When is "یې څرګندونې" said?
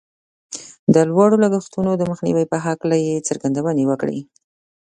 3.07-3.83